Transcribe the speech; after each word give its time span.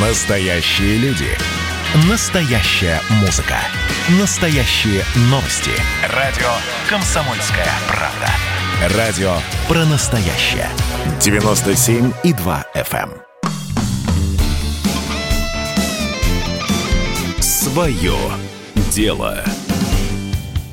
Настоящие 0.00 0.96
люди. 0.98 1.26
Настоящая 2.08 3.00
музыка. 3.20 3.56
Настоящие 4.20 5.02
новости. 5.22 5.72
Радио 6.14 6.46
«Комсомольская 6.88 7.66
правда». 7.88 8.96
Радио 8.96 9.32
про 9.66 9.84
настоящее. 9.86 10.68
97,2 11.18 12.64
FM. 12.76 13.10
Свое 17.40 18.16
дело. 18.92 19.42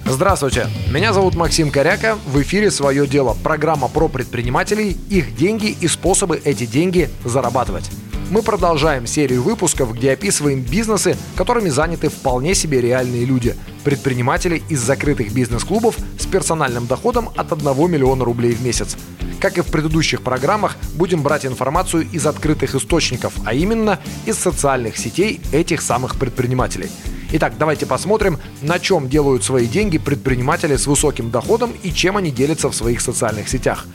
Здравствуйте, 0.06 0.68
меня 0.92 1.14
зовут 1.14 1.34
Максим 1.34 1.72
Коряка, 1.72 2.16
в 2.28 2.40
эфире 2.44 2.70
«Свое 2.70 3.08
дело»– 3.08 3.36
программа 3.44 3.88
про 3.88 4.08
предпринимателей, 4.08 4.96
их 5.10 5.36
деньги 5.36 5.76
и 5.82 5.88
способы 5.88 6.40
эти 6.46 6.68
деньги 6.68 7.10
зарабатывать. 7.24 7.90
Мы 8.32 8.42
продолжаем 8.42 9.06
серию 9.06 9.44
выпусков, 9.44 9.94
где 9.94 10.12
описываем 10.12 10.62
бизнесы, 10.62 11.16
которыми 11.36 11.70
заняты 11.70 12.10
вполне 12.10 12.56
себе 12.56 12.82
реальные 12.82 13.24
люди. 13.24 13.56
Предприниматели 13.84 14.64
из 14.68 14.80
закрытых 14.80 15.32
бизнес-клубов 15.32 15.96
с 16.20 16.26
персональным 16.26 16.88
доходом 16.88 17.30
от 17.36 17.54
1 17.54 17.92
миллиона 17.92 18.26
рублей 18.26 18.54
в 18.54 18.64
месяц. 18.64 18.98
Как 19.40 19.60
и 19.60 19.62
в 19.62 19.68
предыдущих 19.68 20.24
программах, 20.24 20.76
будем 20.96 21.22
брать 21.22 21.46
информацию 21.46 22.08
из 22.12 22.26
открытых 22.26 22.74
источников, 22.74 23.34
а 23.46 23.54
именно 23.54 24.00
из 24.26 24.40
социальных 24.40 24.98
сетей 24.98 25.40
этих 25.52 25.82
самых 25.82 26.16
предпринимателей. 26.18 26.90
Итак, 27.34 27.54
давайте 27.60 27.86
посмотрим, 27.86 28.40
на 28.64 28.80
чем 28.80 29.08
делают 29.08 29.44
свои 29.44 29.68
деньги 29.68 30.00
предприниматели 30.00 30.78
с 30.78 30.88
высоким 30.88 31.30
доходом 31.30 31.74
и 31.84 31.92
чем 31.92 32.18
они 32.18 32.32
делятся 32.32 32.70
в 32.70 32.76
своих 32.76 33.02
социальных 33.02 33.50
сетях. 33.50 33.86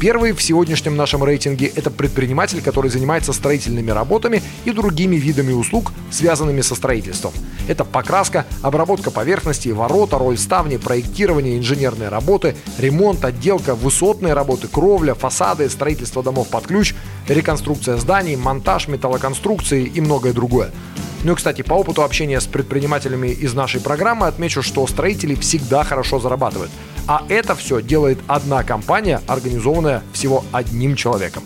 Первый 0.00 0.30
в 0.30 0.40
сегодняшнем 0.40 0.96
нашем 0.96 1.24
рейтинге– 1.24 1.72
это 1.74 1.90
предприниматель, 1.90 2.62
который 2.62 2.88
занимается 2.88 3.32
строительными 3.32 3.90
работами 3.90 4.40
и 4.64 4.70
другими 4.70 5.16
видами 5.16 5.52
услуг, 5.52 5.90
связанными 6.12 6.60
со 6.60 6.76
строительством. 6.76 7.32
Это 7.66 7.84
покраска, 7.84 8.46
обработка 8.62 9.10
поверхностей, 9.10 9.72
ворота, 9.72 10.16
роль 10.18 10.38
ставни, 10.38 10.76
проектирование, 10.76 11.58
инженерные 11.58 12.10
работы, 12.10 12.54
ремонт, 12.78 13.24
отделка, 13.24 13.74
высотные 13.74 14.34
работы, 14.34 14.68
кровля, 14.68 15.14
фасады, 15.14 15.68
строительство 15.68 16.22
домов 16.22 16.48
под 16.48 16.68
ключ, 16.68 16.94
реконструкция 17.26 17.96
зданий, 17.96 18.36
монтаж 18.36 18.86
металлоконструкции 18.86 19.82
и 19.82 20.00
многое 20.00 20.32
другое. 20.32 20.70
Ну 21.24 21.32
и, 21.32 21.34
кстати, 21.34 21.62
по 21.62 21.74
опыту 21.74 22.04
общения 22.04 22.40
с 22.40 22.46
предпринимателями 22.46 23.28
из 23.28 23.52
нашей 23.52 23.80
программы 23.80 24.28
отмечу, 24.28 24.62
что 24.62 24.86
строители 24.86 25.34
всегда 25.34 25.82
хорошо 25.82 26.20
зарабатывают. 26.20 26.70
А 27.08 27.24
это 27.30 27.54
все 27.54 27.80
делает 27.80 28.18
одна 28.26 28.62
компания, 28.62 29.22
организованная 29.26 30.02
всего 30.12 30.44
одним 30.52 30.94
человеком. 30.94 31.42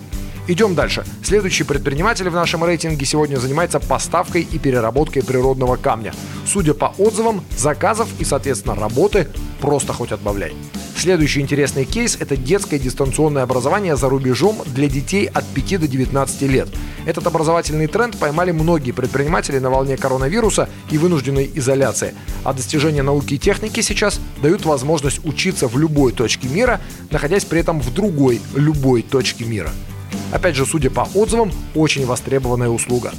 Идем 0.49 0.75
дальше. 0.75 1.05
Следующий 1.23 1.63
предприниматель 1.63 2.29
в 2.29 2.35
нашем 2.35 2.65
рейтинге 2.65 3.07
сегодня 3.07 3.37
занимается 3.37 3.79
поставкой 3.79 4.43
и 4.43 4.59
переработкой 4.59 5.23
природного 5.23 5.77
камня. 5.77 6.13
Судя 6.45 6.75
по 6.75 6.87
отзывам, 6.99 7.45
заказов 7.57 8.09
и, 8.19 8.25
соответственно, 8.25 8.75
работы 8.75 9.29
просто 9.61 9.93
хоть 9.93 10.11
отбавляй. 10.11 10.53
Следующий 10.97 11.41
интересный 11.41 11.85
кейс– 11.85 12.17
это 12.21 12.37
детское 12.37 12.81
дистанционное 12.81 13.45
образование 13.45 13.97
за 13.97 14.09
рубежом 14.09 14.59
для 14.67 14.89
детей 14.89 15.27
от 15.27 15.45
5 15.47 15.81
до 15.81 15.89
19 15.89 16.43
лет. 16.43 16.69
Этот 17.07 17.27
образовательный 17.27 17.87
тренд 17.87 18.17
поймали 18.19 18.51
многие 18.51 18.93
предприниматели 18.93 19.59
на 19.59 19.71
волне 19.71 19.97
коронавируса 19.97 20.69
и 20.91 20.99
вынужденной 20.99 21.51
изоляции. 21.55 22.15
А 22.43 22.53
достижения 22.53 23.03
науки 23.03 23.35
и 23.35 23.39
техники 23.39 23.81
сейчас 23.81 24.21
дают 24.43 24.65
возможность 24.65 25.25
учиться 25.25 25.69
в 25.69 25.79
любой 25.79 26.13
точке 26.13 26.49
мира, 26.49 26.81
находясь 27.11 27.45
при 27.45 27.61
этом 27.61 27.81
в 27.81 27.95
другой 27.95 28.41
любой 28.55 29.03
точке 29.03 29.45
мира. 29.45 29.71
Опять 30.33 30.57
же, 30.57 30.67
судя 30.67 30.91
по 30.91 31.07
отзывам, 31.15 31.53
очень 31.75 32.07
востребованная 32.07 32.71
услуга. 32.71 33.13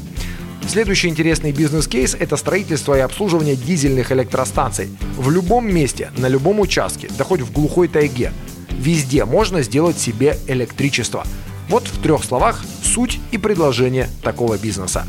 Следующий 0.68 1.10
интересный 1.10 1.52
бизнес-кейс– 1.52 2.16
это 2.20 2.38
строительство 2.38 2.98
и 2.98 3.02
обслуживание 3.02 3.56
дизельных 3.56 4.12
электростанций. 4.12 4.90
В 5.18 5.30
любом 5.30 5.72
месте, 5.72 6.12
на 6.18 6.28
любом 6.28 6.60
участке, 6.60 7.10
да 7.18 7.24
хоть 7.24 7.42
в 7.42 7.52
глухой 7.52 7.88
тайге. 7.88 8.32
Везде 8.72 9.26
можно 9.26 9.62
сделать 9.62 10.00
себе 10.00 10.38
электричество. 10.48 11.26
Вот 11.70 11.88
в 11.88 12.02
трех 12.02 12.24
словах 12.24 12.64
суть 12.82 13.20
и 13.32 13.38
предложение 13.38 14.10
такого 14.24 14.58
бизнеса. 14.58 15.06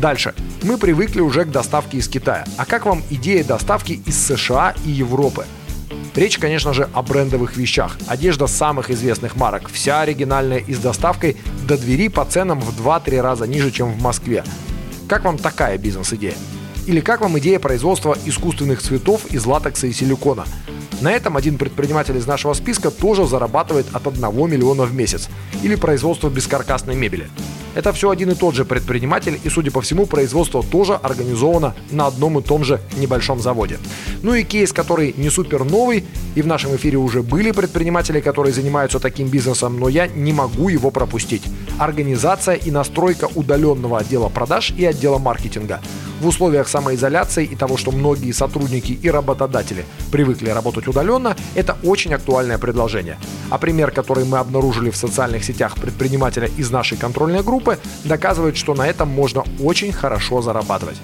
Дальше. 0.00 0.34
Мы 0.62 0.78
привыкли 0.78 1.20
уже 1.20 1.44
к 1.44 1.50
доставке 1.50 1.98
из 1.98 2.08
Китая. 2.08 2.44
А 2.56 2.64
как 2.64 2.86
вам 2.86 3.02
идея 3.10 3.44
доставки 3.44 4.00
из 4.06 4.16
США 4.16 4.74
и 4.84 4.90
Европы? 4.90 5.46
Речь, 6.14 6.38
конечно 6.38 6.74
же, 6.74 6.90
о 6.92 7.02
брендовых 7.02 7.56
вещах. 7.56 7.96
Одежда 8.06 8.46
самых 8.46 8.90
известных 8.90 9.36
марок, 9.36 9.70
вся 9.70 10.02
оригинальная 10.02 10.58
и 10.58 10.74
с 10.74 10.78
доставкой 10.78 11.38
до 11.66 11.78
двери 11.78 12.08
по 12.08 12.24
ценам 12.26 12.60
в 12.60 12.78
2-3 12.78 13.20
раза 13.22 13.46
ниже, 13.46 13.70
чем 13.70 13.92
в 13.92 14.02
Москве. 14.02 14.44
Как 15.08 15.24
вам 15.24 15.38
такая 15.38 15.78
бизнес-идея? 15.78 16.34
Или 16.86 17.00
как 17.00 17.22
вам 17.22 17.38
идея 17.38 17.58
производства 17.58 18.16
искусственных 18.26 18.82
цветов 18.82 19.26
из 19.30 19.46
латекса 19.46 19.86
и 19.86 19.92
силикона? 19.92 20.44
На 21.00 21.12
этом 21.12 21.36
один 21.36 21.56
предприниматель 21.56 22.16
из 22.16 22.26
нашего 22.26 22.52
списка 22.52 22.90
тоже 22.90 23.26
зарабатывает 23.26 23.86
от 23.92 24.06
1 24.06 24.20
миллиона 24.50 24.84
в 24.84 24.94
месяц. 24.94 25.28
Или 25.62 25.76
производство 25.76 26.28
бескаркасной 26.28 26.94
мебели. 26.94 27.30
Это 27.74 27.92
все 27.92 28.10
один 28.10 28.30
и 28.30 28.34
тот 28.34 28.54
же 28.54 28.64
предприниматель, 28.64 29.40
и, 29.42 29.48
судя 29.48 29.70
по 29.70 29.80
всему, 29.80 30.06
производство 30.06 30.62
тоже 30.62 30.94
организовано 30.94 31.74
на 31.90 32.06
одном 32.06 32.38
и 32.38 32.42
том 32.42 32.64
же 32.64 32.80
небольшом 32.96 33.40
заводе. 33.40 33.78
Ну 34.22 34.34
и 34.34 34.44
кейс, 34.44 34.72
который 34.72 35.14
не 35.16 35.30
супер 35.30 35.64
новый, 35.64 36.04
и 36.34 36.42
в 36.42 36.46
нашем 36.46 36.76
эфире 36.76 36.98
уже 36.98 37.22
были 37.22 37.50
предприниматели, 37.50 38.20
которые 38.20 38.52
занимаются 38.52 38.98
таким 38.98 39.28
бизнесом, 39.28 39.78
но 39.78 39.88
я 39.88 40.06
не 40.06 40.32
могу 40.32 40.68
его 40.68 40.90
пропустить. 40.90 41.42
Организация 41.78 42.54
и 42.54 42.70
настройка 42.70 43.28
удаленного 43.34 43.98
отдела 43.98 44.28
продаж 44.28 44.72
и 44.76 44.84
отдела 44.84 45.18
маркетинга. 45.18 45.80
В 46.20 46.28
условиях 46.28 46.68
самоизоляции 46.68 47.44
и 47.44 47.56
того, 47.56 47.76
что 47.76 47.90
многие 47.90 48.30
сотрудники 48.30 48.92
и 48.92 49.10
работодатели 49.10 49.84
привыкли 50.12 50.50
работать 50.50 50.86
удаленно, 50.86 51.36
это 51.56 51.76
очень 51.82 52.14
актуальное 52.14 52.58
предложение. 52.58 53.18
А 53.50 53.58
пример, 53.58 53.90
который 53.90 54.24
мы 54.24 54.38
обнаружили 54.38 54.90
в 54.90 54.96
социальных 54.96 55.42
сетях 55.42 55.74
предпринимателя 55.74 56.48
из 56.56 56.70
нашей 56.70 56.96
контрольной 56.96 57.42
группы, 57.62 57.78
доказывает, 58.04 58.56
что 58.56 58.74
на 58.74 58.86
этом 58.86 59.08
можно 59.08 59.44
очень 59.60 59.92
хорошо 59.92 60.42
зарабатывать. 60.42 60.96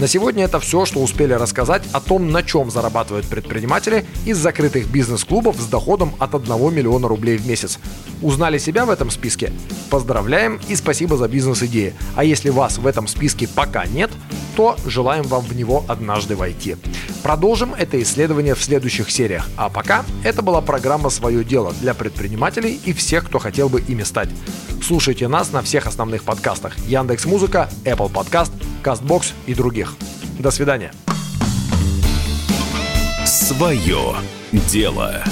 На 0.00 0.06
сегодня 0.06 0.44
это 0.44 0.60
все, 0.60 0.84
что 0.84 1.00
успели 1.00 1.32
рассказать 1.32 1.82
о 1.92 2.00
том, 2.00 2.30
на 2.30 2.44
чем 2.44 2.70
зарабатывают 2.70 3.26
предприниматели 3.26 4.04
из 4.24 4.38
закрытых 4.38 4.88
бизнес-клубов 4.88 5.56
с 5.56 5.66
доходом 5.66 6.14
от 6.20 6.36
1 6.36 6.72
миллиона 6.72 7.08
рублей 7.08 7.36
в 7.36 7.48
месяц. 7.48 7.80
Узнали 8.22 8.58
себя 8.58 8.86
в 8.86 8.90
этом 8.90 9.10
списке? 9.10 9.52
Поздравляем 9.90 10.60
и 10.68 10.76
спасибо 10.76 11.16
за 11.16 11.26
бизнес-идеи. 11.26 11.94
А 12.14 12.22
если 12.22 12.50
вас 12.50 12.78
в 12.78 12.86
этом 12.86 13.08
списке 13.08 13.48
пока 13.48 13.86
нет, 13.86 14.10
то 14.54 14.76
желаем 14.86 15.24
вам 15.24 15.42
в 15.44 15.56
него 15.56 15.84
однажды 15.88 16.36
войти. 16.36 16.76
Продолжим 17.24 17.74
это 17.74 18.00
исследование 18.00 18.54
в 18.54 18.62
следующих 18.62 19.10
сериях. 19.10 19.48
А 19.56 19.68
пока 19.68 20.04
это 20.22 20.42
была 20.42 20.60
программа 20.60 21.10
«Свое 21.10 21.42
дело» 21.42 21.74
для 21.80 21.92
предпринимателей 21.92 22.80
и 22.84 22.92
всех, 22.92 23.26
кто 23.26 23.40
хотел 23.40 23.68
бы 23.68 23.80
ими 23.80 24.04
стать. 24.04 24.28
Слушайте 24.88 25.28
нас 25.28 25.52
на 25.52 25.60
всех 25.60 25.86
основных 25.86 26.24
подкастах 26.24 26.78
Яндекс 26.78 27.26
Музыка, 27.26 27.68
Apple 27.84 28.10
Podcast, 28.10 28.50
Castbox 28.82 29.34
и 29.44 29.52
других. 29.52 29.94
До 30.38 30.50
свидания. 30.50 30.94
Свое 33.26 34.14
дело. 34.50 35.22